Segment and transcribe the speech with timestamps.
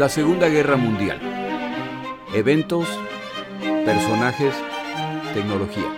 [0.00, 1.20] La Segunda Guerra Mundial.
[2.34, 2.88] Eventos,
[3.84, 4.54] personajes,
[5.34, 5.94] tecnología.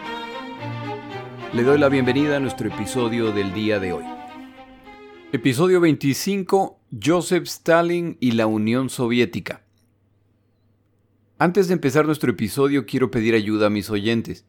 [1.53, 4.05] Le doy la bienvenida a nuestro episodio del día de hoy.
[5.31, 6.81] Episodio 25.
[7.01, 9.63] Joseph Stalin y la Unión Soviética.
[11.39, 14.45] Antes de empezar nuestro episodio quiero pedir ayuda a mis oyentes.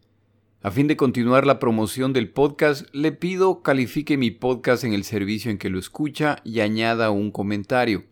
[0.63, 5.03] A fin de continuar la promoción del podcast, le pido califique mi podcast en el
[5.03, 8.11] servicio en que lo escucha y añada un comentario.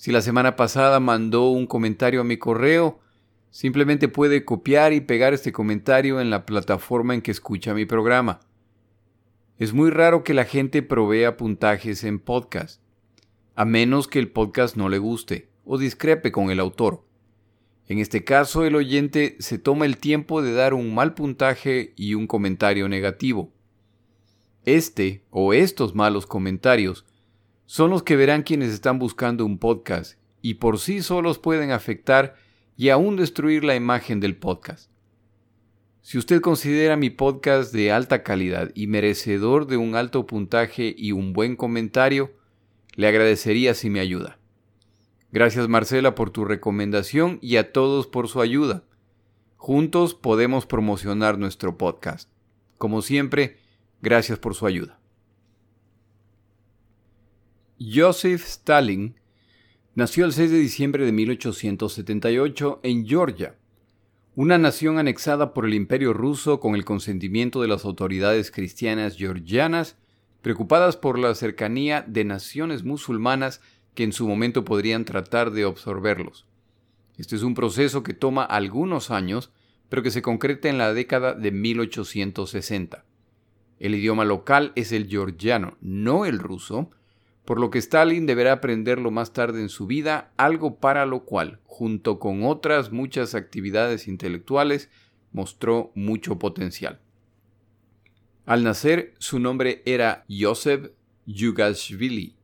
[0.00, 3.00] Si la semana pasada mandó un comentario a mi correo,
[3.50, 8.40] simplemente puede copiar y pegar este comentario en la plataforma en que escucha mi programa.
[9.58, 12.80] Es muy raro que la gente provea puntajes en podcast,
[13.54, 17.04] a menos que el podcast no le guste o discrepe con el autor.
[17.86, 22.14] En este caso, el oyente se toma el tiempo de dar un mal puntaje y
[22.14, 23.52] un comentario negativo.
[24.64, 27.04] Este o estos malos comentarios
[27.70, 32.34] son los que verán quienes están buscando un podcast y por sí solos pueden afectar
[32.76, 34.90] y aún destruir la imagen del podcast.
[36.02, 41.12] Si usted considera mi podcast de alta calidad y merecedor de un alto puntaje y
[41.12, 42.32] un buen comentario,
[42.96, 44.40] le agradecería si me ayuda.
[45.30, 48.82] Gracias Marcela por tu recomendación y a todos por su ayuda.
[49.54, 52.30] Juntos podemos promocionar nuestro podcast.
[52.78, 53.58] Como siempre,
[54.02, 54.99] gracias por su ayuda.
[57.82, 59.14] Joseph Stalin
[59.94, 63.54] nació el 6 de diciembre de 1878 en Georgia,
[64.34, 69.96] una nación anexada por el Imperio ruso con el consentimiento de las autoridades cristianas georgianas,
[70.42, 73.62] preocupadas por la cercanía de naciones musulmanas
[73.94, 76.46] que en su momento podrían tratar de absorberlos.
[77.16, 79.52] Este es un proceso que toma algunos años,
[79.88, 83.06] pero que se concreta en la década de 1860.
[83.78, 86.90] El idioma local es el georgiano, no el ruso,
[87.50, 91.58] por lo que Stalin deberá aprenderlo más tarde en su vida, algo para lo cual,
[91.64, 94.88] junto con otras muchas actividades intelectuales,
[95.32, 97.00] mostró mucho potencial.
[98.46, 100.92] Al nacer, su nombre era Yosef
[101.26, 102.36] Yugashvili,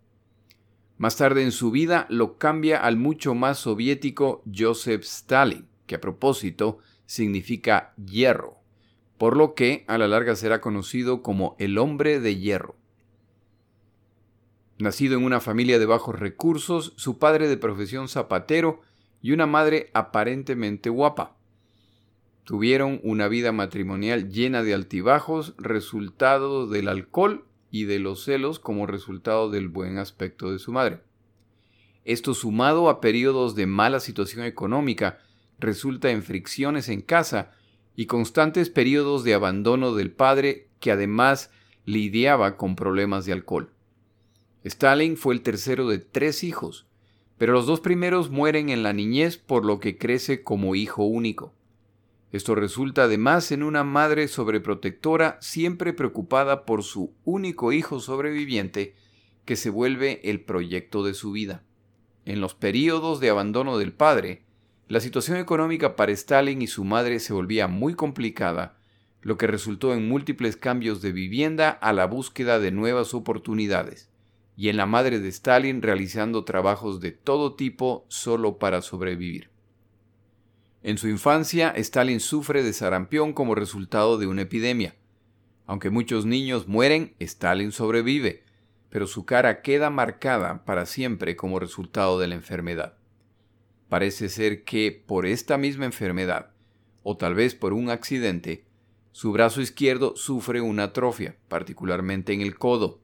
[0.99, 6.01] más tarde en su vida lo cambia al mucho más soviético Joseph Stalin, que a
[6.01, 8.57] propósito significa hierro,
[9.19, 12.75] por lo que a la larga será conocido como el hombre de hierro.
[14.79, 18.83] Nacido en una familia de bajos recursos, su padre de profesión zapatero
[19.23, 21.37] y una madre aparentemente guapa.
[22.45, 28.87] Tuvieron una vida matrimonial llena de altibajos, resultado del alcohol y de los celos como
[28.87, 31.01] resultado del buen aspecto de su madre.
[32.05, 35.19] Esto sumado a periodos de mala situación económica
[35.59, 37.53] resulta en fricciones en casa
[37.97, 41.51] y constantes periodos de abandono del padre que además
[41.87, 43.73] lidiaba con problemas de alcohol.
[44.67, 46.87] Stalin fue el tercero de tres hijos,
[47.39, 51.55] pero los dos primeros mueren en la niñez por lo que crece como hijo único.
[52.33, 58.97] Esto resulta además en una madre sobreprotectora siempre preocupada por su único hijo sobreviviente
[59.45, 61.63] que se vuelve el proyecto de su vida.
[62.25, 64.43] En los períodos de abandono del padre,
[64.89, 68.77] la situación económica para Stalin y su madre se volvía muy complicada,
[69.23, 74.11] lo que resultó en múltiples cambios de vivienda a la búsqueda de nuevas oportunidades,
[74.57, 79.51] y en la madre de Stalin realizando trabajos de todo tipo solo para sobrevivir.
[80.83, 84.95] En su infancia, Stalin sufre de sarampión como resultado de una epidemia.
[85.67, 88.45] Aunque muchos niños mueren, Stalin sobrevive,
[88.89, 92.97] pero su cara queda marcada para siempre como resultado de la enfermedad.
[93.89, 96.51] Parece ser que por esta misma enfermedad,
[97.03, 98.65] o tal vez por un accidente,
[99.13, 103.01] su brazo izquierdo sufre una atrofia, particularmente en el codo.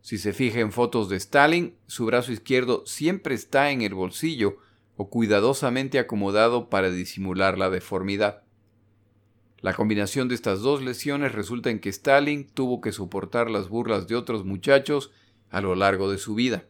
[0.00, 4.58] Si se fija en fotos de Stalin, su brazo izquierdo siempre está en el bolsillo
[4.96, 8.42] o cuidadosamente acomodado para disimular la deformidad.
[9.60, 14.06] La combinación de estas dos lesiones resulta en que Stalin tuvo que soportar las burlas
[14.06, 15.10] de otros muchachos
[15.50, 16.66] a lo largo de su vida.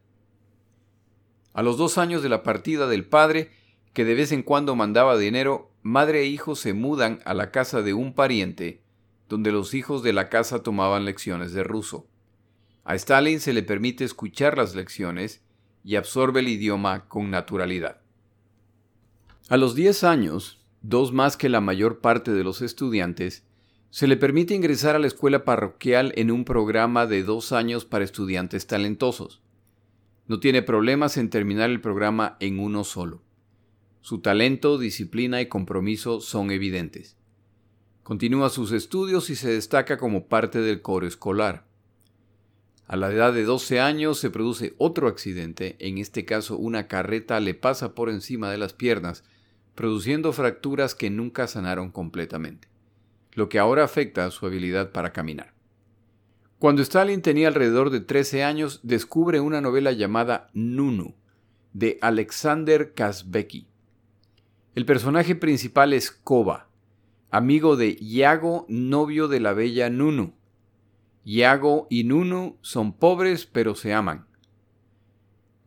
[1.53, 3.51] A los dos años de la partida del padre,
[3.93, 7.83] que de vez en cuando mandaba dinero, madre e hijo se mudan a la casa
[7.83, 8.83] de un pariente,
[9.29, 12.07] donde los hijos de la casa tomaban lecciones de ruso.
[12.89, 15.43] A Stalin se le permite escuchar las lecciones
[15.85, 18.01] y absorbe el idioma con naturalidad.
[19.51, 23.45] A los 10 años, dos más que la mayor parte de los estudiantes,
[23.91, 28.07] se le permite ingresar a la escuela parroquial en un programa de dos años para
[28.07, 29.43] estudiantes talentosos.
[30.27, 33.21] No tiene problemas en terminar el programa en uno solo.
[34.01, 37.19] Su talento, disciplina y compromiso son evidentes.
[38.03, 41.68] Continúa sus estudios y se destaca como parte del coro escolar.
[42.89, 47.39] A la edad de 12 años se produce otro accidente, en este caso una carreta
[47.39, 49.25] le pasa por encima de las piernas,
[49.75, 52.67] produciendo fracturas que nunca sanaron completamente,
[53.33, 55.53] lo que ahora afecta a su habilidad para caminar.
[56.59, 61.15] Cuando Stalin tenía alrededor de 13 años, descubre una novela llamada Nunu,
[61.75, 63.69] de Alexander Kazbeki.
[64.75, 66.71] El personaje principal es Koba,
[67.31, 70.38] amigo de Yago, novio de la bella Nunu.
[71.25, 74.27] Yago y Nunu son pobres pero se aman.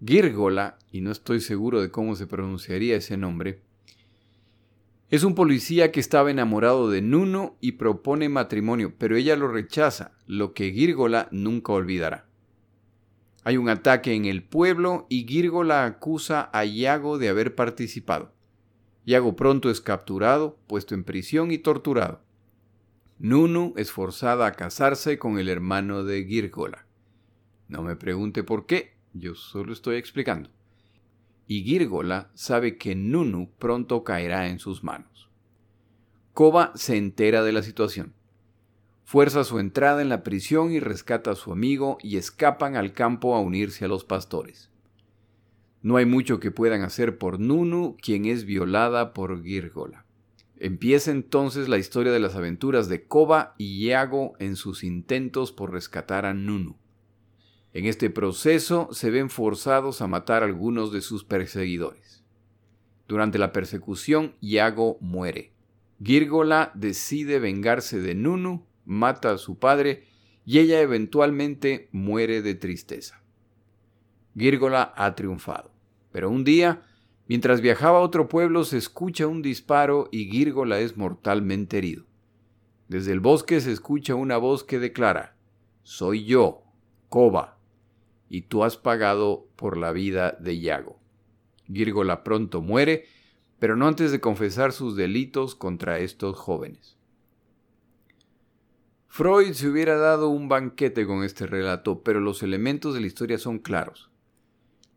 [0.04, 3.62] Gírgola, y no estoy seguro de cómo se pronunciaría ese nombre,
[5.12, 10.14] es un policía que estaba enamorado de Nuno y propone matrimonio, pero ella lo rechaza,
[10.26, 12.30] lo que Gírgola nunca olvidará.
[13.44, 18.32] Hay un ataque en el pueblo y Gírgola acusa a Iago de haber participado.
[19.04, 22.22] Iago pronto es capturado, puesto en prisión y torturado.
[23.24, 26.88] Nunu es forzada a casarse con el hermano de Gírgola.
[27.68, 30.50] No me pregunte por qué, yo solo estoy explicando.
[31.46, 35.30] Y Gírgola sabe que Nunu pronto caerá en sus manos.
[36.34, 38.16] Koba se entera de la situación.
[39.04, 43.36] Fuerza su entrada en la prisión y rescata a su amigo y escapan al campo
[43.36, 44.72] a unirse a los pastores.
[45.84, 50.08] No hay mucho que puedan hacer por Nunu, quien es violada por Gírgola.
[50.64, 55.72] Empieza entonces la historia de las aventuras de Koba y Iago en sus intentos por
[55.72, 56.78] rescatar a Nunu.
[57.74, 62.24] En este proceso se ven forzados a matar a algunos de sus perseguidores.
[63.08, 65.52] Durante la persecución, Iago muere.
[66.00, 70.04] Gírgola decide vengarse de Nunu, mata a su padre
[70.46, 73.24] y ella eventualmente muere de tristeza.
[74.38, 75.74] Gírgola ha triunfado,
[76.12, 76.84] pero un día
[77.32, 82.04] Mientras viajaba a otro pueblo se escucha un disparo y Gírgola es mortalmente herido.
[82.90, 85.38] Desde el bosque se escucha una voz que declara,
[85.82, 86.64] Soy yo,
[87.08, 87.58] Koba,
[88.28, 91.00] y tú has pagado por la vida de Yago.
[91.68, 93.06] Gírgola pronto muere,
[93.60, 96.98] pero no antes de confesar sus delitos contra estos jóvenes.
[99.08, 103.38] Freud se hubiera dado un banquete con este relato, pero los elementos de la historia
[103.38, 104.12] son claros.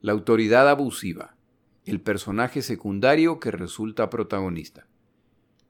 [0.01, 1.37] La autoridad abusiva,
[1.85, 4.87] el personaje secundario que resulta protagonista.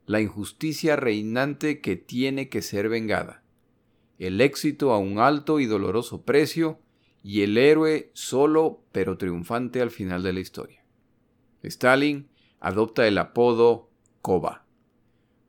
[0.06, 3.42] La injusticia reinante que tiene que ser vengada.
[4.18, 6.78] El éxito a un alto y doloroso precio
[7.22, 10.84] y el héroe solo pero triunfante al final de la historia.
[11.62, 12.28] Stalin
[12.60, 13.90] adopta el apodo
[14.20, 14.64] Koba,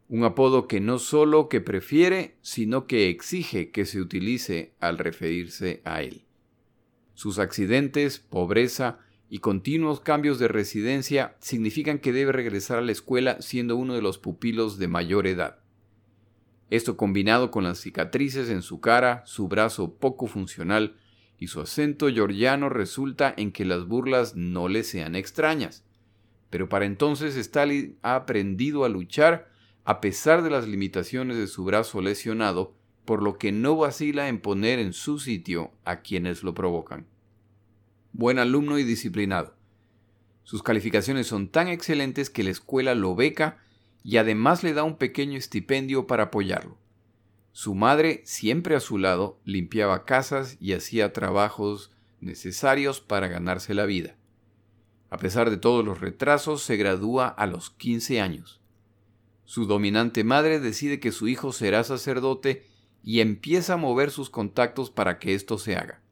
[0.08, 5.82] un apodo que no solo que prefiere, sino que exige que se utilice al referirse
[5.84, 6.26] a él.
[7.14, 13.42] Sus accidentes, pobreza y continuos cambios de residencia significan que debe regresar a la escuela
[13.42, 15.60] siendo uno de los pupilos de mayor edad.
[16.70, 20.96] Esto combinado con las cicatrices en su cara, su brazo poco funcional
[21.40, 25.84] y su acento georgiano resulta en que las burlas no le sean extrañas.
[26.50, 29.50] Pero para entonces Stalin ha aprendido a luchar
[29.84, 32.74] a pesar de las limitaciones de su brazo lesionado,
[33.06, 37.06] por lo que no vacila en poner en su sitio a quienes lo provocan
[38.18, 39.56] buen alumno y disciplinado.
[40.44, 43.58] Sus calificaciones son tan excelentes que la escuela lo beca
[44.04, 46.78] y además le da un pequeño estipendio para apoyarlo.
[47.52, 51.92] Su madre, siempre a su lado, limpiaba casas y hacía trabajos
[52.22, 54.16] necesarios para ganarse la vida.
[55.10, 58.62] A pesar de todos los retrasos, se gradúa a los 15 años.
[59.44, 62.66] Su dominante madre decide que su hijo será sacerdote
[63.04, 66.05] y empieza a mover sus contactos para que esto se haga.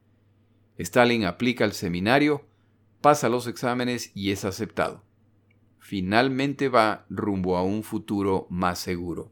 [0.78, 2.44] Stalin aplica el seminario,
[3.00, 5.04] pasa los exámenes y es aceptado.
[5.78, 9.30] Finalmente va rumbo a un futuro más seguro.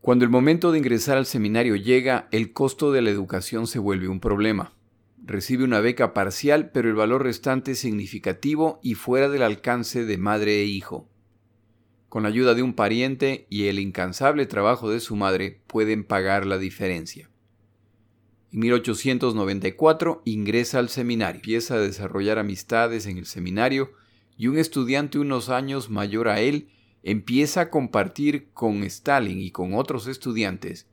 [0.00, 4.08] Cuando el momento de ingresar al seminario llega, el costo de la educación se vuelve
[4.08, 4.72] un problema.
[5.22, 10.16] Recibe una beca parcial, pero el valor restante es significativo y fuera del alcance de
[10.16, 11.08] madre e hijo.
[12.08, 16.46] Con la ayuda de un pariente y el incansable trabajo de su madre pueden pagar
[16.46, 17.28] la diferencia.
[18.50, 23.92] En 1894 ingresa al seminario, empieza a desarrollar amistades en el seminario
[24.38, 26.68] y un estudiante unos años mayor a él
[27.02, 30.86] empieza a compartir con Stalin y con otros estudiantes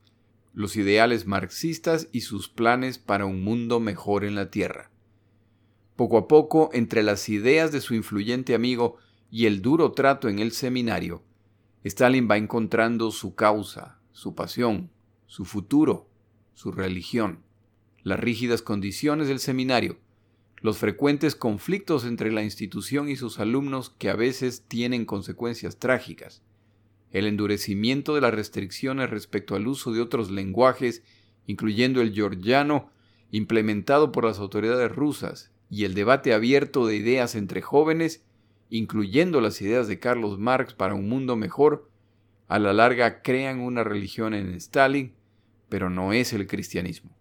[0.54, 4.90] los ideales marxistas y sus planes para un mundo mejor en la Tierra.
[5.98, 8.98] Poco a poco, entre las ideas de su influyente amigo
[9.30, 11.24] y el duro trato en el seminario,
[11.84, 14.90] Stalin va encontrando su causa, su pasión,
[15.26, 16.08] su futuro,
[16.56, 17.46] su religión
[18.06, 19.98] las rígidas condiciones del seminario,
[20.62, 26.44] los frecuentes conflictos entre la institución y sus alumnos que a veces tienen consecuencias trágicas,
[27.10, 31.02] el endurecimiento de las restricciones respecto al uso de otros lenguajes
[31.48, 32.92] incluyendo el georgiano
[33.32, 38.24] implementado por las autoridades rusas y el debate abierto de ideas entre jóvenes,
[38.70, 41.90] incluyendo las ideas de Carlos Marx para un mundo mejor,
[42.48, 45.14] a la larga crean una religión en Stalin,
[45.70, 47.16] pero no es el cristianismo.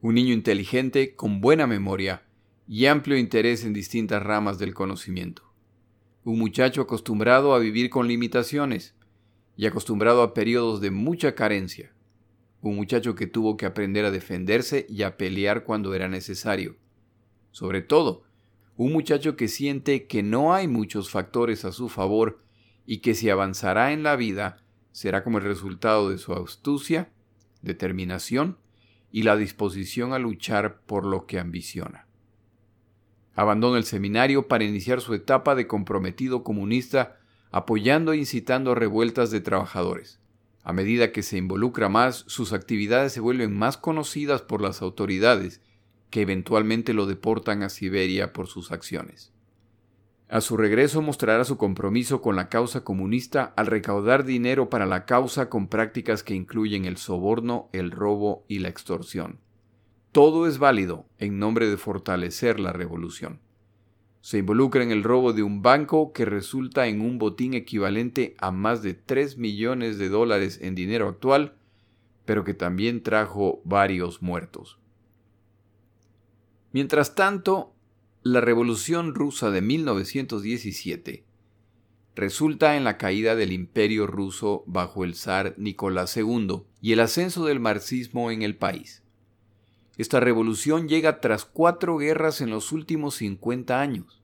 [0.00, 2.22] Un niño inteligente, con buena memoria
[2.66, 5.42] y amplio interés en distintas ramas del conocimiento.
[6.24, 8.94] Un muchacho acostumbrado a vivir con limitaciones
[9.56, 11.92] y acostumbrado a periodos de mucha carencia.
[12.62, 16.76] Un muchacho que tuvo que aprender a defenderse y a pelear cuando era necesario.
[17.50, 18.22] Sobre todo,
[18.76, 22.42] un muchacho que siente que no hay muchos factores a su favor
[22.86, 24.62] y que si avanzará en la vida
[24.92, 27.10] será como el resultado de su astucia,
[27.62, 28.58] determinación
[29.12, 32.06] y la disposición a luchar por lo que ambiciona.
[33.34, 37.18] Abandona el seminario para iniciar su etapa de comprometido comunista
[37.50, 40.20] apoyando e incitando revueltas de trabajadores.
[40.62, 45.60] A medida que se involucra más, sus actividades se vuelven más conocidas por las autoridades,
[46.10, 49.32] que eventualmente lo deportan a Siberia por sus acciones.
[50.30, 55.04] A su regreso mostrará su compromiso con la causa comunista al recaudar dinero para la
[55.04, 59.40] causa con prácticas que incluyen el soborno, el robo y la extorsión.
[60.12, 63.40] Todo es válido en nombre de fortalecer la revolución.
[64.20, 68.52] Se involucra en el robo de un banco que resulta en un botín equivalente a
[68.52, 71.56] más de 3 millones de dólares en dinero actual,
[72.24, 74.78] pero que también trajo varios muertos.
[76.70, 77.74] Mientras tanto,
[78.22, 81.24] la Revolución rusa de 1917
[82.14, 87.46] resulta en la caída del imperio ruso bajo el zar Nicolás II y el ascenso
[87.46, 89.02] del marxismo en el país.
[89.96, 94.20] Esta revolución llega tras cuatro guerras en los últimos 50 años.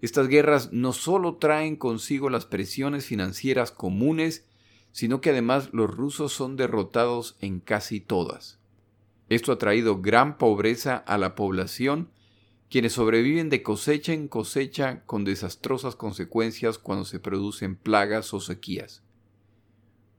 [0.00, 4.46] Estas guerras no solo traen consigo las presiones financieras comunes,
[4.92, 8.58] sino que además los rusos son derrotados en casi todas.
[9.28, 12.08] Esto ha traído gran pobreza a la población
[12.70, 19.02] quienes sobreviven de cosecha en cosecha con desastrosas consecuencias cuando se producen plagas o sequías.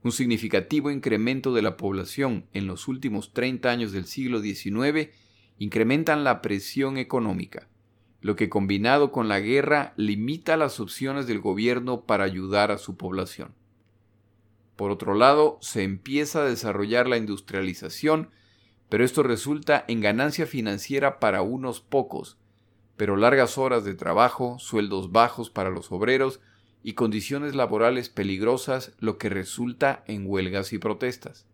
[0.04, 5.12] Un significativo incremento de la población en los últimos 30 años del siglo XIX
[5.60, 7.70] incrementan la presión económica,
[8.20, 12.98] lo que combinado con la guerra limita las opciones del gobierno para ayudar a su
[12.98, 13.54] población.
[14.76, 18.30] Por otro lado, se empieza a desarrollar la industrialización,
[18.90, 22.41] pero esto resulta en ganancia financiera para unos pocos,
[23.02, 26.40] pero largas horas de trabajo, sueldos bajos para los obreros
[26.84, 31.48] y condiciones laborales peligrosas, lo que resulta en huelgas y protestas.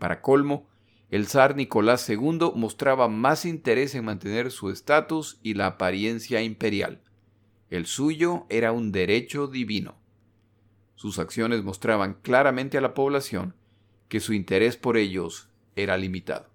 [0.00, 0.66] Para colmo,
[1.08, 7.00] el zar Nicolás II mostraba más interés en mantener su estatus y la apariencia imperial.
[7.70, 9.94] El suyo era un derecho divino.
[10.96, 13.54] Sus acciones mostraban claramente a la población
[14.08, 16.51] que su interés por ellos era limitado.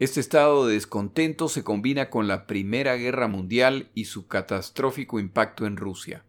[0.00, 5.66] Este estado de descontento se combina con la Primera Guerra Mundial y su catastrófico impacto
[5.66, 6.24] en Rusia.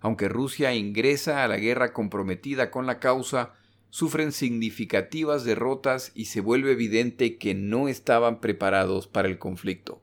[0.00, 3.52] Aunque Rusia ingresa a la guerra comprometida con la causa,
[3.88, 10.02] sufren significativas derrotas y se vuelve evidente que no estaban preparados para el conflicto.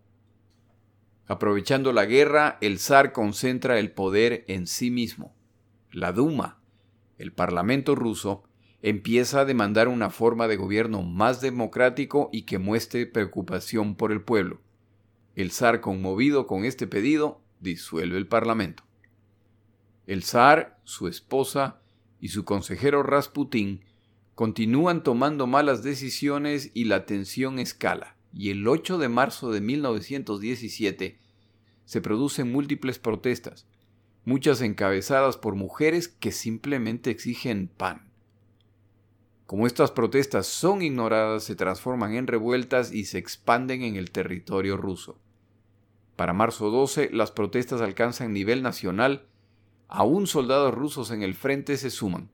[1.28, 5.36] Aprovechando la guerra, el zar concentra el poder en sí mismo.
[5.92, 6.60] La Duma,
[7.18, 8.44] el Parlamento ruso,
[8.88, 14.22] empieza a demandar una forma de gobierno más democrático y que muestre preocupación por el
[14.22, 14.62] pueblo.
[15.34, 18.84] El zar, conmovido con este pedido, disuelve el parlamento.
[20.06, 21.82] El zar, su esposa
[22.22, 23.82] y su consejero Rasputín
[24.36, 31.18] continúan tomando malas decisiones y la tensión escala, y el 8 de marzo de 1917
[31.86, 33.66] se producen múltiples protestas,
[34.26, 38.05] muchas encabezadas por mujeres que simplemente exigen pan.
[39.46, 44.76] Como estas protestas son ignoradas, se transforman en revueltas y se expanden en el territorio
[44.76, 45.20] ruso.
[46.16, 49.28] Para marzo 12, las protestas alcanzan nivel nacional.
[49.88, 52.32] Aún soldados rusos en el frente se suman.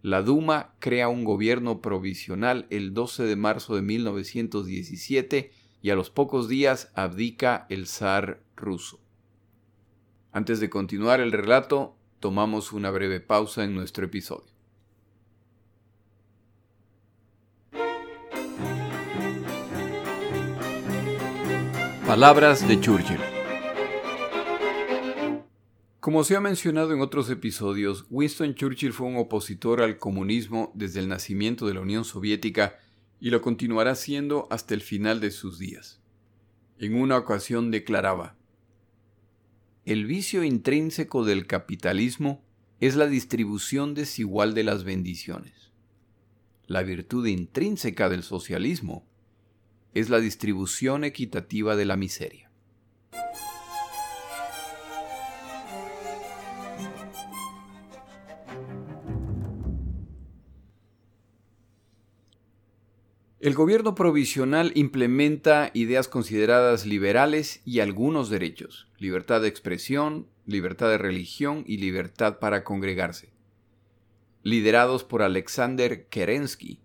[0.00, 5.50] La Duma crea un gobierno provisional el 12 de marzo de 1917
[5.82, 9.00] y a los pocos días abdica el zar ruso.
[10.32, 14.55] Antes de continuar el relato, tomamos una breve pausa en nuestro episodio.
[22.06, 23.18] Palabras de Churchill.
[25.98, 31.00] Como se ha mencionado en otros episodios, Winston Churchill fue un opositor al comunismo desde
[31.00, 32.78] el nacimiento de la Unión Soviética
[33.18, 36.00] y lo continuará siendo hasta el final de sus días.
[36.78, 38.36] En una ocasión declaraba,
[39.84, 42.40] El vicio intrínseco del capitalismo
[42.78, 45.72] es la distribución desigual de las bendiciones.
[46.68, 49.04] La virtud intrínseca del socialismo
[49.96, 52.50] es la distribución equitativa de la miseria.
[63.40, 70.98] El gobierno provisional implementa ideas consideradas liberales y algunos derechos, libertad de expresión, libertad de
[70.98, 73.30] religión y libertad para congregarse.
[74.42, 76.80] Liderados por Alexander Kerensky,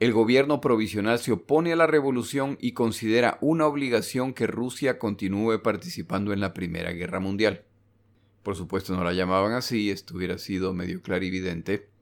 [0.00, 5.62] el gobierno provisional se opone a la revolución y considera una obligación que Rusia continúe
[5.62, 7.64] participando en la Primera Guerra Mundial.
[8.42, 11.92] Por supuesto no la llamaban así, esto hubiera sido medio clarividente,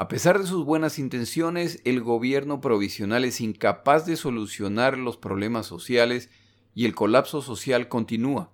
[0.00, 5.66] a pesar de sus buenas intenciones, el gobierno provisional es incapaz de solucionar los problemas
[5.66, 6.30] sociales
[6.74, 8.50] y el colapso social continúa,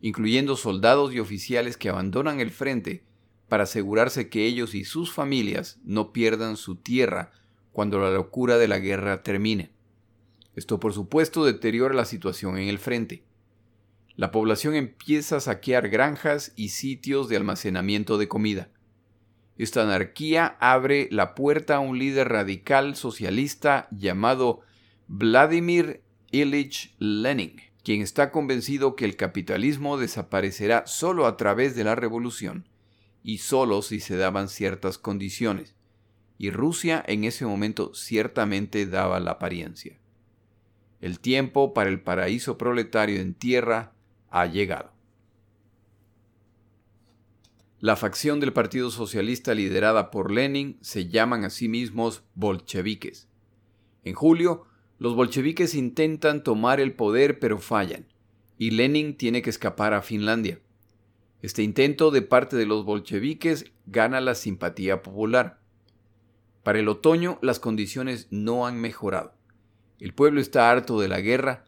[0.00, 3.02] incluyendo soldados y oficiales que abandonan el frente
[3.48, 7.32] para asegurarse que ellos y sus familias no pierdan su tierra
[7.78, 9.70] cuando la locura de la guerra termine.
[10.56, 13.22] Esto por supuesto deteriora la situación en el frente.
[14.16, 18.68] La población empieza a saquear granjas y sitios de almacenamiento de comida.
[19.58, 24.62] Esta anarquía abre la puerta a un líder radical socialista llamado
[25.06, 31.94] Vladimir Ilich Lenin, quien está convencido que el capitalismo desaparecerá solo a través de la
[31.94, 32.68] revolución
[33.22, 35.77] y solo si se daban ciertas condiciones.
[36.38, 39.98] Y Rusia en ese momento ciertamente daba la apariencia.
[41.00, 43.92] El tiempo para el paraíso proletario en tierra
[44.30, 44.92] ha llegado.
[47.80, 53.28] La facción del Partido Socialista liderada por Lenin se llaman a sí mismos bolcheviques.
[54.02, 54.64] En julio,
[54.98, 58.06] los bolcheviques intentan tomar el poder pero fallan,
[58.58, 60.60] y Lenin tiene que escapar a Finlandia.
[61.40, 65.60] Este intento de parte de los bolcheviques gana la simpatía popular.
[66.62, 69.34] Para el otoño las condiciones no han mejorado.
[70.00, 71.64] El pueblo está harto de la guerra,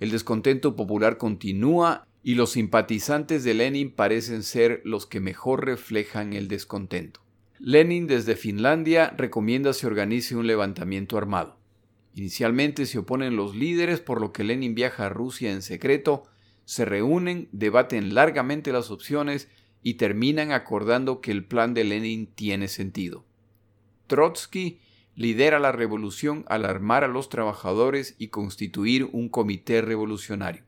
[0.00, 6.32] el descontento popular continúa y los simpatizantes de Lenin parecen ser los que mejor reflejan
[6.32, 7.20] el descontento.
[7.58, 11.58] Lenin desde Finlandia recomienda se organice un levantamiento armado.
[12.14, 16.24] Inicialmente se oponen los líderes, por lo que Lenin viaja a Rusia en secreto,
[16.64, 19.48] se reúnen, debaten largamente las opciones
[19.82, 23.24] y terminan acordando que el plan de Lenin tiene sentido.
[24.10, 24.80] Trotsky
[25.14, 30.64] lidera la revolución al armar a los trabajadores y constituir un comité revolucionario.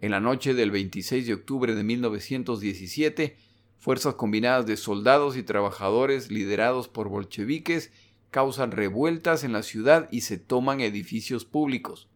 [0.00, 3.36] En la noche del 26 de octubre de 1917,
[3.78, 7.92] fuerzas combinadas de soldados y trabajadores liderados por bolcheviques
[8.32, 12.08] causan revueltas en la ciudad y se toman edificios públicos.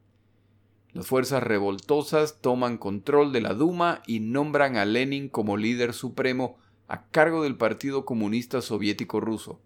[0.94, 6.56] Las fuerzas revoltosas toman control de la Duma y nombran a Lenin como líder supremo
[6.88, 9.60] a cargo del Partido Comunista Soviético Ruso,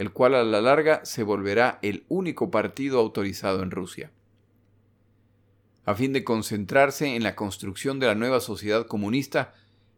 [0.00, 4.10] el cual a la larga se volverá el único partido autorizado en Rusia
[5.90, 9.54] a fin de concentrarse en la construcción de la nueva sociedad comunista,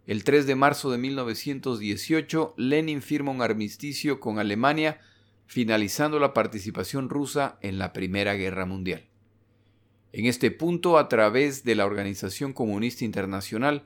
[0.06, 5.00] el 3 de marzo de 1918 Lenin firma un armisticio con Alemania,
[5.46, 9.04] finalizando la participación rusa en la Primera Guerra Mundial.
[10.12, 13.84] En este punto, a través de la Organización Comunista Internacional,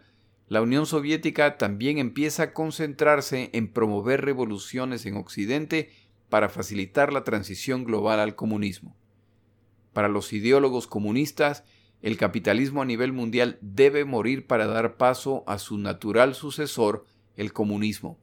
[0.49, 5.91] la Unión Soviética también empieza a concentrarse en promover revoluciones en Occidente
[6.29, 8.97] para facilitar la transición global al comunismo.
[9.93, 11.65] Para los ideólogos comunistas,
[12.03, 17.53] el capitalismo a nivel mundial debe morir para dar paso a su natural sucesor, el
[17.53, 18.19] comunismo.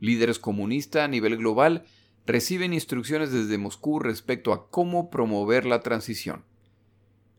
[0.00, 1.84] Líderes comunistas a nivel global
[2.26, 6.44] reciben instrucciones desde Moscú respecto a cómo promover la transición.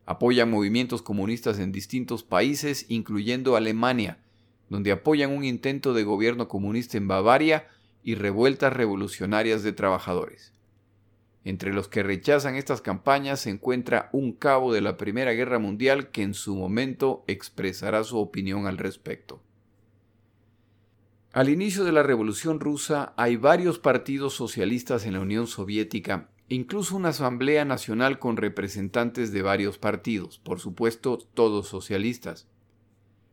[0.06, 4.20] Apoyan movimientos comunistas en distintos países, incluyendo Alemania,
[4.70, 7.68] donde apoyan un intento de gobierno comunista en Bavaria
[8.08, 10.54] y revueltas revolucionarias de trabajadores.
[11.44, 16.10] Entre los que rechazan estas campañas se encuentra un cabo de la Primera Guerra Mundial
[16.10, 19.44] que en su momento expresará su opinión al respecto.
[21.34, 26.96] Al inicio de la Revolución rusa hay varios partidos socialistas en la Unión Soviética, incluso
[26.96, 32.48] una Asamblea Nacional con representantes de varios partidos, por supuesto todos socialistas.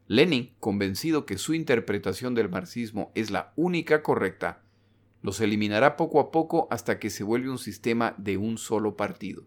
[0.08, 4.63] Lenin, convencido que su interpretación del marxismo es la única correcta,
[5.24, 9.46] los eliminará poco a poco hasta que se vuelve un sistema de un solo partido.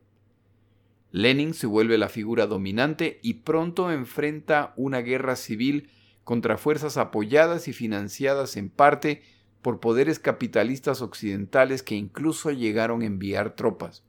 [1.12, 5.92] Lenin se vuelve la figura dominante y pronto enfrenta una guerra civil
[6.24, 9.22] contra fuerzas apoyadas y financiadas en parte
[9.62, 14.04] por poderes capitalistas occidentales que incluso llegaron a enviar tropas.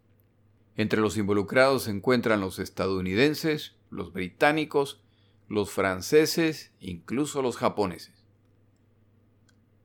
[0.75, 5.03] Entre los involucrados se encuentran los estadounidenses, los británicos,
[5.49, 8.18] los franceses incluso los japoneses.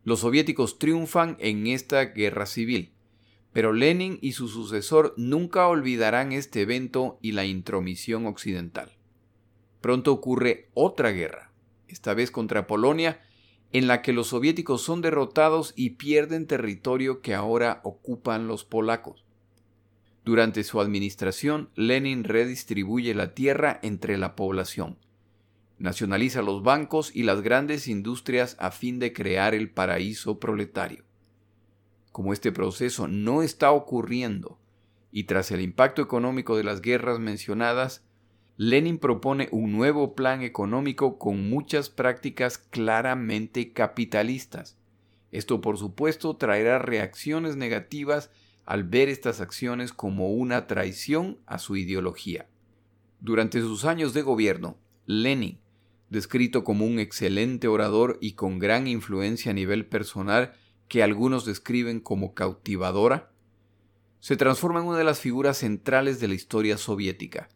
[0.04, 2.92] Los soviéticos triunfan en esta guerra civil,
[3.54, 8.92] pero Lenin y su sucesor nunca olvidarán este evento y la intromisión occidental.
[9.80, 11.54] Pronto ocurre otra guerra,
[11.88, 13.22] esta vez contra Polonia,
[13.72, 19.26] en la que los soviéticos son derrotados y pierden territorio que ahora ocupan los polacos.
[20.26, 24.98] Durante su administración, Lenin redistribuye la tierra entre la población.
[25.84, 31.04] Nacionaliza los bancos y las grandes industrias a fin de crear el paraíso proletario.
[32.14, 34.58] Como este proceso no está ocurriendo,
[35.12, 38.06] y tras el impacto económico de las guerras mencionadas,
[38.56, 44.78] Lenin propone un nuevo plan económico con muchas prácticas claramente capitalistas.
[45.32, 48.32] Esto por supuesto traerá reacciones negativas
[48.64, 52.48] al ver estas acciones como una traición a su ideología.
[53.20, 55.60] Durante sus años de gobierno, Lenin,
[56.14, 60.54] descrito como un excelente orador y con gran influencia a nivel personal
[60.88, 63.32] que algunos describen como cautivadora,
[64.20, 67.50] se transforma en una de las figuras centrales de la historia soviética,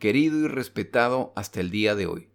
[0.00, 2.28] querido y respetado hasta el día de hoy.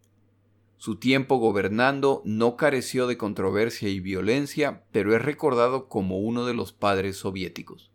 [0.78, 6.54] Su tiempo gobernando no careció de controversia y violencia, pero es recordado como uno de
[6.54, 7.92] los padres soviéticos.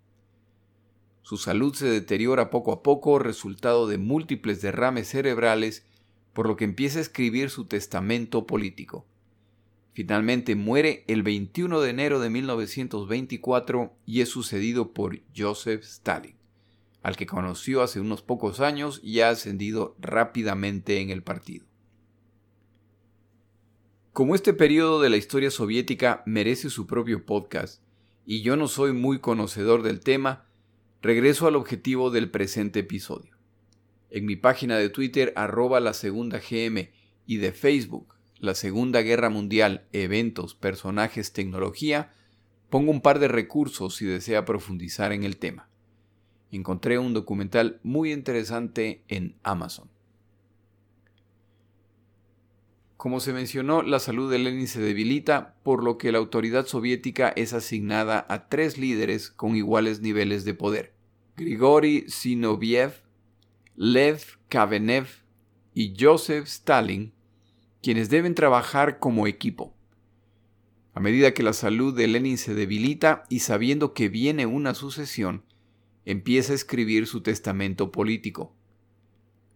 [1.22, 5.86] Su salud se deteriora poco a poco, resultado de múltiples derrames cerebrales,
[6.32, 9.06] por lo que empieza a escribir su testamento político.
[9.92, 16.40] Finalmente muere el 21 de enero de 1924 y es sucedido por Joseph Stalin
[17.02, 21.66] al que conoció hace unos pocos años y ha ascendido rápidamente en el partido.
[24.12, 27.82] Como este periodo de la historia soviética merece su propio podcast,
[28.26, 30.46] y yo no soy muy conocedor del tema,
[31.00, 33.29] regreso al objetivo del presente episodio.
[34.10, 36.90] En mi página de Twitter arroba la segunda GM
[37.26, 42.12] y de Facebook, la Segunda Guerra Mundial, eventos, personajes, tecnología,
[42.70, 45.70] pongo un par de recursos si desea profundizar en el tema
[46.50, 49.88] encontré un documental muy interesante en Amazon.
[52.96, 57.30] Como se mencionó, la salud de Lenin se debilita, por lo que la autoridad soviética
[57.30, 60.92] es asignada a tres líderes con iguales niveles de poder.
[61.36, 63.02] Grigori Zinoviev,
[63.76, 65.06] Lev Kavenev
[65.74, 67.12] y Joseph Stalin,
[67.82, 69.74] quienes deben trabajar como equipo.
[70.92, 75.44] A medida que la salud de Lenin se debilita y sabiendo que viene una sucesión,
[76.04, 78.52] empieza a escribir su testamento político.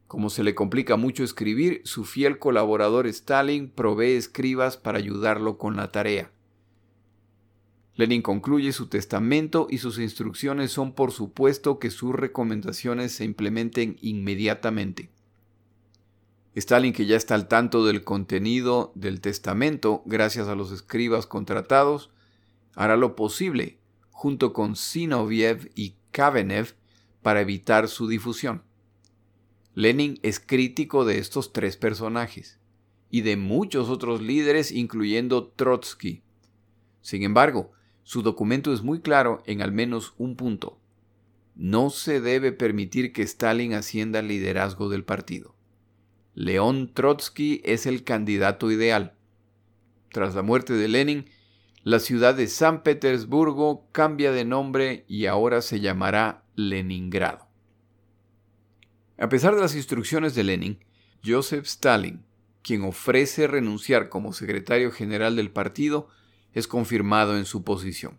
[0.07, 5.77] Como se le complica mucho escribir, su fiel colaborador Stalin provee escribas para ayudarlo con
[5.77, 6.31] la tarea.
[7.97, 13.97] Lenin concluye su testamento y sus instrucciones son por supuesto que sus recomendaciones se implementen
[14.01, 15.11] inmediatamente.
[16.57, 22.11] Stalin, que ya está al tanto del contenido del testamento gracias a los escribas contratados,
[22.75, 23.79] hará lo posible,
[24.11, 26.75] junto con Zinoviev y Kavenev
[27.23, 28.63] para evitar su difusión.
[29.75, 32.61] Lenin es crítico de estos tres personajes
[33.11, 36.23] y de muchos otros líderes incluyendo Trotsky.
[37.01, 37.73] Sin embargo,
[38.05, 40.79] su documento es muy claro en al menos un punto.
[41.57, 45.55] No se debe permitir que Stalin ascienda al liderazgo del partido.
[46.35, 49.15] León Trotsky es el candidato ideal.
[50.13, 51.31] Tras la muerte de Lenin,
[51.83, 57.49] la ciudad de San Petersburgo cambia de nombre y ahora se llamará Leningrado.
[59.17, 60.79] A pesar de las instrucciones de Lenin,
[61.25, 62.25] Joseph Stalin,
[62.63, 66.09] quien ofrece renunciar como secretario general del partido,
[66.55, 68.19] es confirmado en su posición.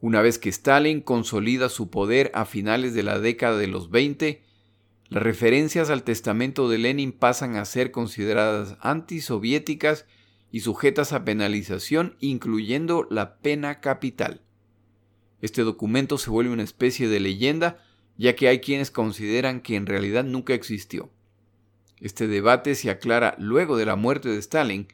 [0.00, 4.42] Una vez que Stalin consolida su poder a finales de la década de los 20,
[5.10, 10.06] las referencias al testamento de Lenin pasan a ser consideradas antisoviéticas
[10.50, 14.40] y sujetas a penalización, incluyendo la pena capital.
[15.42, 17.82] Este documento se vuelve una especie de leyenda,
[18.16, 21.10] ya que hay quienes consideran que en realidad nunca existió.
[22.00, 24.88] Este debate se aclara luego de la muerte de Stalin,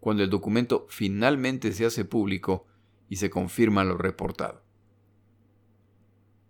[0.00, 2.66] cuando el documento finalmente se hace público
[3.08, 4.62] y se confirma lo reportado.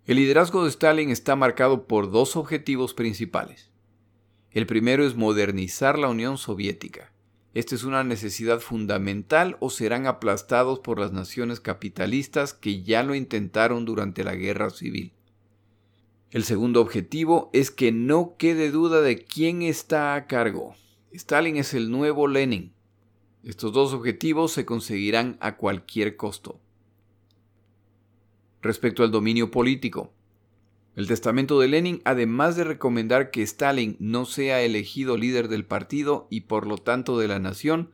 [0.07, 3.71] El liderazgo de Stalin está marcado por dos objetivos principales.
[4.51, 7.13] El primero es modernizar la Unión Soviética,
[7.53, 13.17] esta es una necesidad fundamental o serán aplastados por las naciones capitalistas que ya lo
[13.17, 15.13] intentaron durante la guerra civil.
[16.31, 20.77] El segundo objetivo es que no quede duda de quién está a cargo.
[21.13, 22.73] Stalin es el nuevo Lenin.
[23.43, 26.61] Estos dos objetivos se conseguirán a cualquier costo.
[28.61, 30.13] Respecto al dominio político,
[30.95, 36.27] el testamento de Lenin, además de recomendar que Stalin no sea elegido líder del partido
[36.29, 37.93] y por lo tanto de la nación,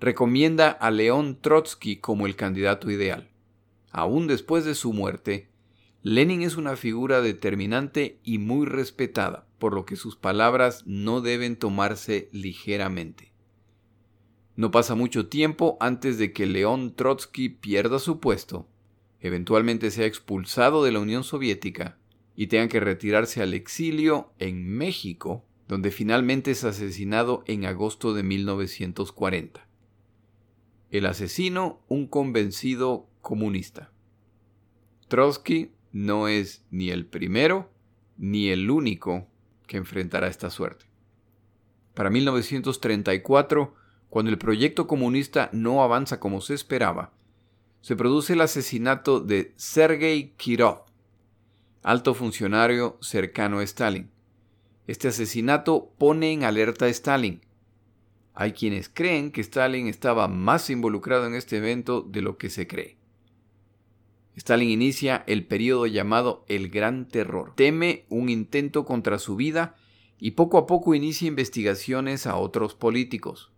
[0.00, 3.30] recomienda a León Trotsky como el candidato ideal.
[3.92, 5.50] Aún después de su muerte,
[6.02, 11.54] Lenin es una figura determinante y muy respetada, por lo que sus palabras no deben
[11.54, 13.33] tomarse ligeramente.
[14.56, 18.68] No pasa mucho tiempo antes de que León Trotsky pierda su puesto,
[19.20, 21.98] eventualmente sea expulsado de la Unión Soviética
[22.36, 28.22] y tenga que retirarse al exilio en México, donde finalmente es asesinado en agosto de
[28.22, 29.66] 1940.
[30.90, 33.90] El asesino, un convencido comunista.
[35.08, 37.70] Trotsky no es ni el primero
[38.16, 39.26] ni el único
[39.66, 40.86] que enfrentará esta suerte.
[41.94, 43.74] Para 1934,
[44.14, 47.12] cuando el proyecto comunista no avanza como se esperaba,
[47.80, 50.84] se produce el asesinato de Sergei Kirov,
[51.82, 54.08] alto funcionario cercano a Stalin.
[54.86, 57.40] Este asesinato pone en alerta a Stalin.
[58.34, 62.68] Hay quienes creen que Stalin estaba más involucrado en este evento de lo que se
[62.68, 62.96] cree.
[64.36, 67.52] Stalin inicia el periodo llamado el Gran Terror.
[67.56, 69.74] Teme un intento contra su vida
[70.20, 73.50] y poco a poco inicia investigaciones a otros políticos.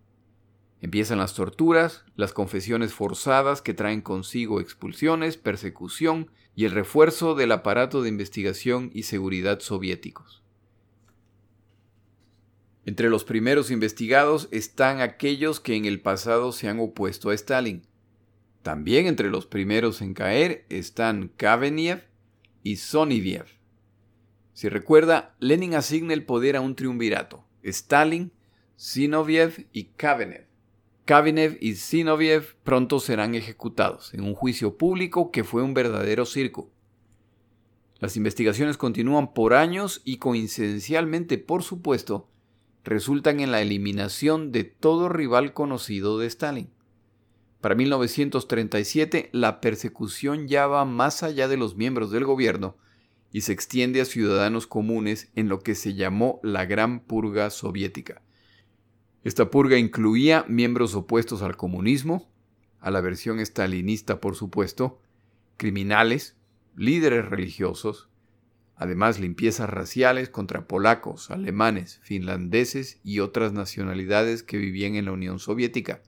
[0.82, 7.52] Empiezan las torturas, las confesiones forzadas que traen consigo expulsiones, persecución y el refuerzo del
[7.52, 10.42] aparato de investigación y seguridad soviéticos.
[12.84, 17.82] Entre los primeros investigados están aquellos que en el pasado se han opuesto a Stalin.
[18.62, 22.04] También entre los primeros en caer están Kaveniev
[22.62, 23.46] y Soniviev.
[24.52, 28.32] Si recuerda, Lenin asigna el poder a un triunvirato, Stalin,
[28.78, 30.46] Zinoviev y Kaveniev.
[31.06, 36.68] Kavinev y Zinoviev pronto serán ejecutados en un juicio público que fue un verdadero circo.
[38.00, 42.28] Las investigaciones continúan por años y coincidencialmente, por supuesto,
[42.82, 46.70] resultan en la eliminación de todo rival conocido de Stalin.
[47.60, 52.78] Para 1937, la persecución ya va más allá de los miembros del gobierno
[53.30, 58.22] y se extiende a ciudadanos comunes en lo que se llamó la Gran Purga Soviética.
[59.26, 62.30] Esta purga incluía miembros opuestos al comunismo,
[62.78, 65.00] a la versión estalinista por supuesto,
[65.56, 66.36] criminales,
[66.76, 68.08] líderes religiosos,
[68.76, 75.40] además limpiezas raciales contra polacos, alemanes, finlandeses y otras nacionalidades que vivían en la Unión
[75.40, 76.04] Soviética.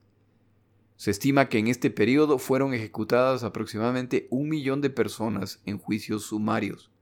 [0.95, 6.23] Se estima que en este periodo fueron ejecutadas aproximadamente un millón de personas en juicios
[6.23, 6.93] sumarios.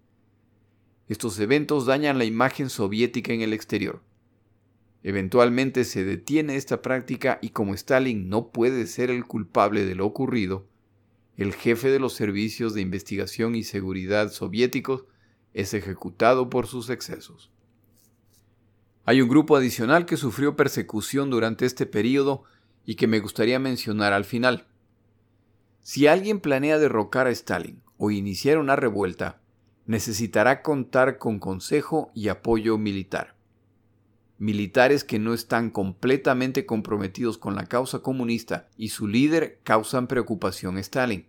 [1.09, 4.01] Estos eventos dañan la imagen soviética en el exterior.
[5.07, 10.05] Eventualmente se detiene esta práctica y como Stalin no puede ser el culpable de lo
[10.05, 10.67] ocurrido,
[11.37, 15.05] el jefe de los servicios de investigación y seguridad soviéticos
[15.55, 17.53] es ejecutado por sus excesos.
[19.05, 22.43] Hay un grupo adicional que sufrió persecución durante este periodo
[22.85, 24.67] y que me gustaría mencionar al final.
[25.83, 29.41] Si alguien planea derrocar a Stalin o iniciar una revuelta,
[29.87, 33.36] necesitará contar con consejo y apoyo militar
[34.39, 40.77] militares que no están completamente comprometidos con la causa comunista y su líder causan preocupación
[40.77, 41.27] a Stalin.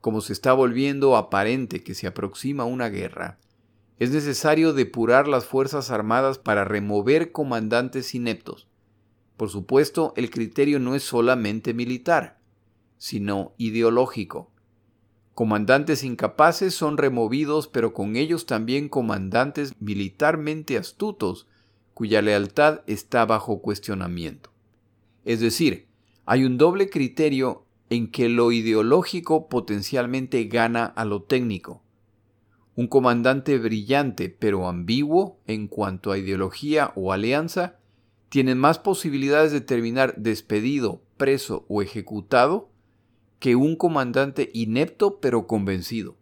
[0.00, 3.38] Como se está volviendo aparente que se aproxima una guerra,
[3.98, 8.68] es necesario depurar las Fuerzas Armadas para remover comandantes ineptos.
[9.36, 12.38] Por supuesto, el criterio no es solamente militar,
[12.98, 14.50] sino ideológico.
[15.34, 21.46] Comandantes incapaces son removidos, pero con ellos también comandantes militarmente astutos
[21.96, 24.50] cuya lealtad está bajo cuestionamiento.
[25.24, 25.86] Es decir,
[26.26, 31.82] hay un doble criterio en que lo ideológico potencialmente gana a lo técnico.
[32.74, 37.78] Un comandante brillante pero ambiguo en cuanto a ideología o alianza
[38.28, 42.68] tiene más posibilidades de terminar despedido, preso o ejecutado
[43.38, 46.18] que un comandante inepto pero convencido.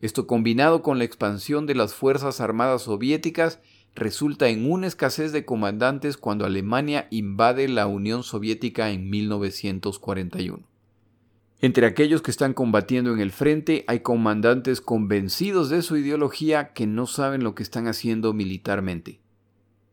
[0.00, 3.60] Esto combinado con la expansión de las Fuerzas Armadas soviéticas
[3.94, 10.62] resulta en una escasez de comandantes cuando Alemania invade la Unión Soviética en 1941.
[11.60, 16.86] Entre aquellos que están combatiendo en el frente hay comandantes convencidos de su ideología que
[16.86, 19.20] no saben lo que están haciendo militarmente.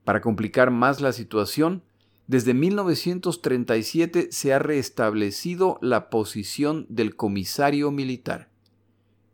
[0.04, 1.84] Para complicar más la situación,
[2.28, 8.51] desde 1937 se ha restablecido la posición del comisario militar.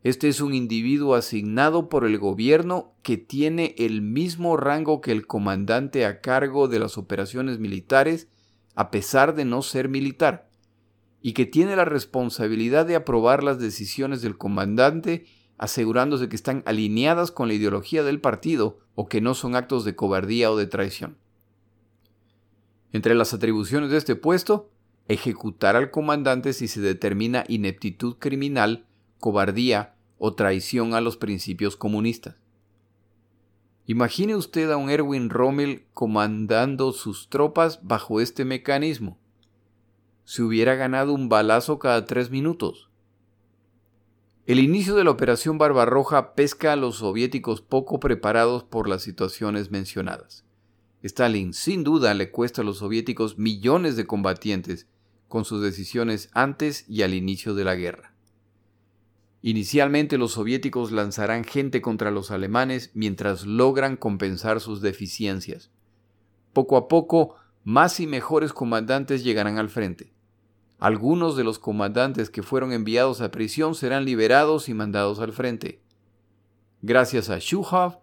[0.08, 5.26] Este es un individuo asignado por el gobierno que tiene el mismo rango que el
[5.26, 8.26] comandante a cargo de las operaciones militares,
[8.74, 10.48] a pesar de no ser militar,
[11.20, 15.26] y que tiene la responsabilidad de aprobar las decisiones del comandante,
[15.58, 19.94] asegurándose que están alineadas con la ideología del partido o que no son actos de
[19.94, 21.18] cobardía o de traición.
[22.94, 24.70] Entre las atribuciones de este puesto,
[25.06, 28.86] ejecutar al comandante si se determina ineptitud criminal,
[29.18, 32.36] cobardía o traición a los principios comunistas.
[33.86, 39.18] Imagine usted a un Erwin Rommel comandando sus tropas bajo este mecanismo.
[40.24, 42.90] Se hubiera ganado un balazo cada tres minutos.
[44.44, 49.70] El inicio de la Operación Barbarroja pesca a los soviéticos poco preparados por las situaciones
[49.70, 50.44] mencionadas.
[51.02, 54.86] Stalin sin duda le cuesta a los soviéticos millones de combatientes
[55.28, 58.17] con sus decisiones antes y al inicio de la guerra.
[59.42, 65.70] Inicialmente los soviéticos lanzarán gente contra los alemanes mientras logran compensar sus deficiencias.
[66.52, 70.12] Poco a poco, más y mejores comandantes llegarán al frente.
[70.78, 75.80] Algunos de los comandantes que fueron enviados a prisión serán liberados y mandados al frente.
[76.82, 77.98] Gracias a Shuhov,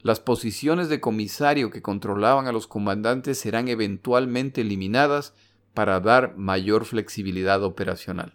[0.00, 5.34] las posiciones de comisario que controlaban a los comandantes serán eventualmente eliminadas
[5.72, 8.34] para dar mayor flexibilidad operacional.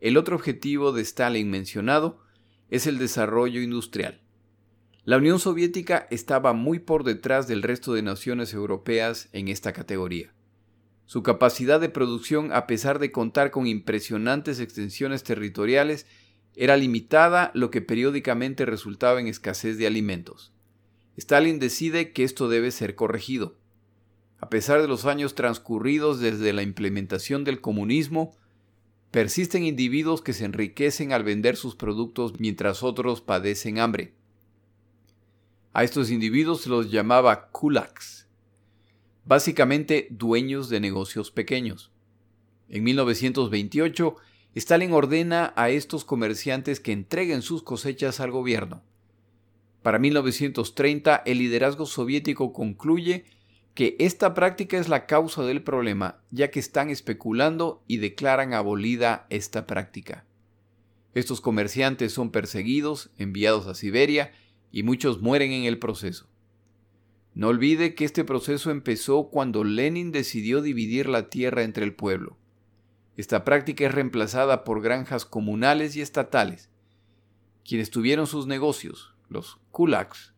[0.00, 2.20] El otro objetivo de Stalin mencionado
[2.70, 4.20] es el desarrollo industrial.
[5.04, 10.34] La Unión Soviética estaba muy por detrás del resto de naciones europeas en esta categoría.
[11.06, 16.06] Su capacidad de producción, a pesar de contar con impresionantes extensiones territoriales,
[16.54, 20.52] era limitada, lo que periódicamente resultaba en escasez de alimentos.
[21.16, 23.56] Stalin decide que esto debe ser corregido.
[24.38, 28.36] A pesar de los años transcurridos desde la implementación del comunismo,
[29.10, 34.12] Persisten individuos que se enriquecen al vender sus productos mientras otros padecen hambre.
[35.72, 38.28] A estos individuos se los llamaba kulaks,
[39.24, 41.90] básicamente dueños de negocios pequeños.
[42.68, 44.16] En 1928,
[44.54, 48.82] Stalin ordena a estos comerciantes que entreguen sus cosechas al gobierno.
[49.82, 53.24] Para 1930, el liderazgo soviético concluye
[53.78, 59.28] que esta práctica es la causa del problema, ya que están especulando y declaran abolida
[59.30, 60.24] esta práctica.
[61.14, 64.32] Estos comerciantes son perseguidos, enviados a Siberia
[64.72, 66.26] y muchos mueren en el proceso.
[67.34, 72.36] No olvide que este proceso empezó cuando Lenin decidió dividir la tierra entre el pueblo.
[73.16, 76.68] Esta práctica es reemplazada por granjas comunales y estatales.
[77.64, 80.34] Quienes tuvieron sus negocios, los kulaks,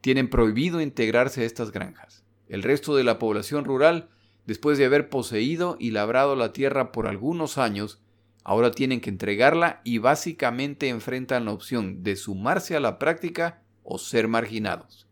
[0.00, 2.23] tienen prohibido integrarse a estas granjas.
[2.48, 4.08] El resto de la población rural,
[4.46, 8.00] después de haber poseído y labrado la tierra por algunos años,
[8.44, 13.98] ahora tienen que entregarla y básicamente enfrentan la opción de sumarse a la práctica o
[13.98, 15.06] ser marginados.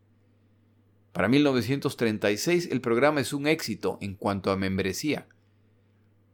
[1.13, 5.27] Para 1936 el programa es un éxito en cuanto a membresía.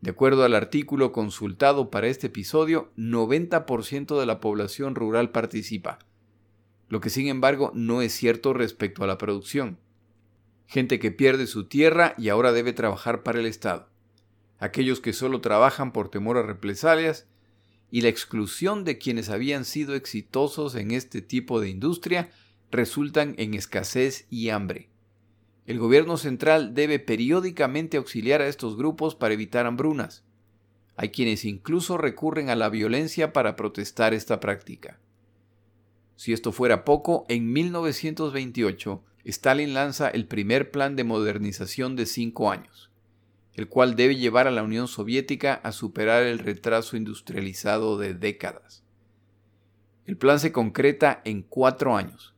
[0.01, 5.99] De acuerdo al artículo consultado para este episodio, 90% de la población rural participa,
[6.89, 9.79] lo que sin embargo no es cierto respecto a la producción
[10.69, 13.89] gente que pierde su tierra y ahora debe trabajar para el Estado,
[14.59, 17.27] aquellos que solo trabajan por temor a represalias,
[17.91, 22.29] y la exclusión de quienes habían sido exitosos en este tipo de industria
[22.71, 24.91] resultan en escasez y hambre.
[25.65, 30.23] El gobierno central debe periódicamente auxiliar a estos grupos para evitar hambrunas.
[30.97, 35.01] Hay quienes incluso recurren a la violencia para protestar esta práctica.
[36.17, 42.51] Si esto fuera poco, en 1928 Stalin lanza el primer plan de modernización de cinco
[42.51, 42.91] años,
[43.53, 48.83] el cual debe llevar a la Unión Soviética a superar el retraso industrializado de décadas.
[50.07, 52.35] El plan se concreta en cuatro años.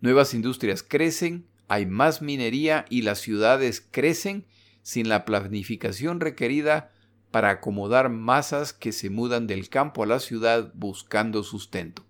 [0.00, 4.46] Nuevas industrias crecen, hay más minería y las ciudades crecen
[4.82, 6.92] sin la planificación requerida
[7.32, 12.04] para acomodar masas que se mudan del campo a la ciudad buscando sustento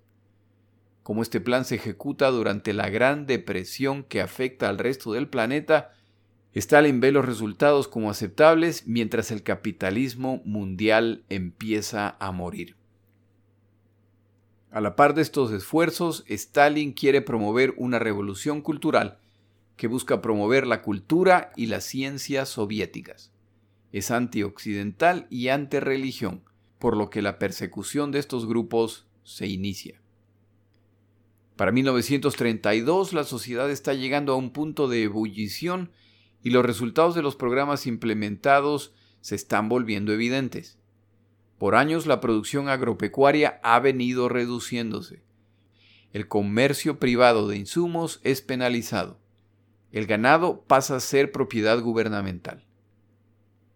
[1.05, 5.93] como este plan se ejecuta durante la Gran Depresión que afecta al resto del planeta,
[6.55, 12.77] Stalin ve los resultados como aceptables mientras el capitalismo mundial empieza a morir.
[14.71, 19.19] A la par de estos esfuerzos, Stalin quiere promover una revolución cultural
[19.77, 23.31] que busca promover la cultura y las ciencias soviéticas.
[23.93, 26.45] Es antioccidental y antirreligión,
[26.79, 30.01] por lo que la persecución de estos grupos se inicia.
[31.57, 35.93] Para 1932 la sociedad está llegando a un punto de ebullición
[36.43, 40.79] y los resultados de los programas implementados se están volviendo evidentes.
[41.59, 45.23] Por años la producción agropecuaria ha venido reduciéndose.
[46.13, 49.21] El comercio privado de insumos es penalizado.
[49.93, 52.67] El ganado pasa a ser propiedad gubernamental.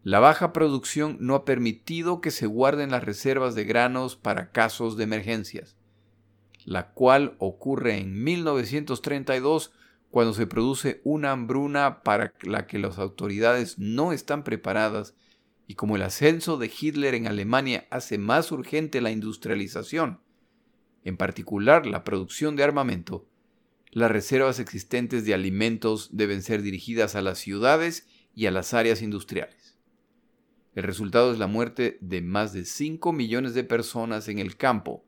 [0.02, 4.96] La baja producción no ha permitido que se guarden las reservas de granos para casos
[4.96, 5.77] de emergencias
[6.68, 9.72] la cual ocurre en 1932
[10.10, 15.14] cuando se produce una hambruna para la que las autoridades no están preparadas
[15.66, 20.20] y como el ascenso de Hitler en Alemania hace más urgente la industrialización,
[21.04, 23.26] en particular la producción de armamento,
[23.90, 29.00] las reservas existentes de alimentos deben ser dirigidas a las ciudades y a las áreas
[29.00, 29.78] industriales.
[30.74, 35.07] El resultado es la muerte de más de 5 millones de personas en el campo,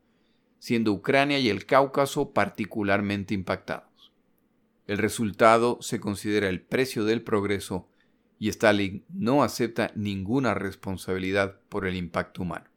[0.61, 4.11] siendo Ucrania y el Cáucaso particularmente impactados.
[4.85, 7.89] El resultado se considera el precio del progreso
[8.37, 12.69] y Stalin no acepta ninguna responsabilidad por el impacto humano.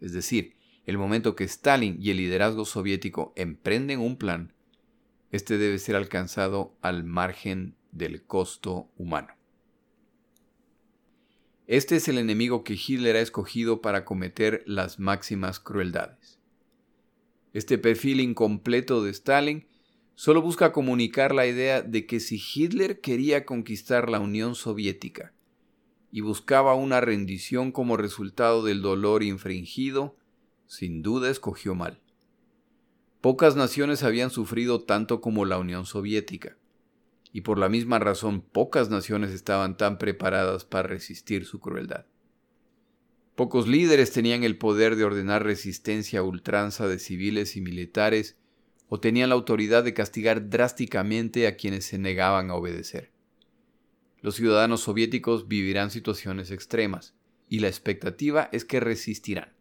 [0.00, 0.54] Es decir,
[0.86, 4.52] el momento que Stalin y el liderazgo soviético emprenden un plan,
[5.32, 9.34] este debe ser alcanzado al margen del costo humano.
[11.66, 16.37] Este es el enemigo que Hitler ha escogido para cometer las máximas crueldades.
[17.52, 19.66] Este perfil incompleto de Stalin
[20.14, 25.32] solo busca comunicar la idea de que si Hitler quería conquistar la Unión Soviética
[26.10, 30.16] y buscaba una rendición como resultado del dolor infringido,
[30.66, 32.00] sin duda escogió mal.
[33.20, 36.56] Pocas naciones habían sufrido tanto como la Unión Soviética,
[37.32, 42.06] y por la misma razón pocas naciones estaban tan preparadas para resistir su crueldad.
[43.38, 48.36] Pocos líderes tenían el poder de ordenar resistencia a ultranza de civiles y militares
[48.88, 53.12] o tenían la autoridad de castigar drásticamente a quienes se negaban a obedecer.
[54.22, 57.14] Los ciudadanos soviéticos vivirán situaciones extremas,
[57.48, 59.52] y la expectativa es que resistirán.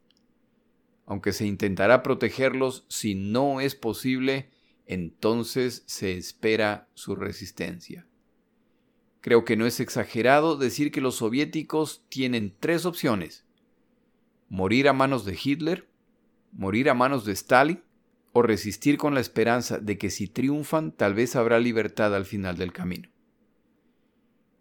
[1.06, 4.50] Aunque se intentará protegerlos, si no es posible,
[4.88, 8.08] entonces se espera su resistencia.
[9.22, 13.46] Creo que no es exagerado decir que los soviéticos tienen tres opciones.
[14.50, 15.90] Morir a manos de Hitler,
[16.52, 17.84] morir a manos de Stalin
[18.32, 22.58] o resistir con la esperanza de que si triunfan tal vez habrá libertad al final
[22.58, 23.10] del camino.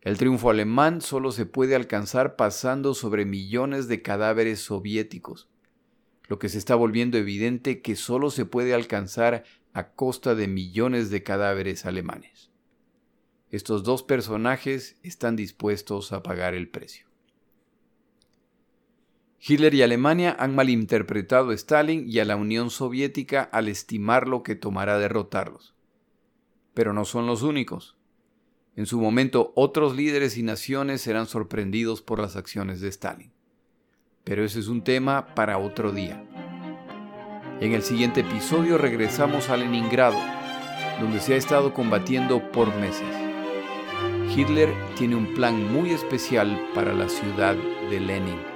[0.01, 5.49] El triunfo alemán solo se puede alcanzar pasando sobre millones de cadáveres soviéticos,
[6.28, 11.11] lo que se está volviendo evidente que solo se puede alcanzar a costa de millones
[11.11, 12.51] de cadáveres alemanes.
[13.51, 17.05] Estos dos personajes están dispuestos a pagar el precio.
[19.41, 24.43] Hitler y Alemania han malinterpretado a Stalin y a la Unión Soviética al estimar lo
[24.43, 25.74] que tomará derrotarlos.
[26.74, 27.97] Pero no son los únicos.
[28.76, 33.32] En su momento otros líderes y naciones serán sorprendidos por las acciones de Stalin.
[34.24, 36.22] Pero ese es un tema para otro día.
[37.61, 40.18] En el siguiente episodio regresamos a Leningrado,
[41.01, 43.07] donde se ha estado combatiendo por meses.
[44.37, 47.57] Hitler tiene un plan muy especial para la ciudad
[47.89, 48.55] de Lenin.